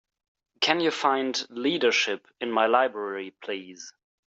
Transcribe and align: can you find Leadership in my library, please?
can 0.61 0.79
you 0.79 0.89
find 0.89 1.45
Leadership 1.51 2.25
in 2.39 2.51
my 2.51 2.65
library, 2.65 3.35
please? 3.39 3.93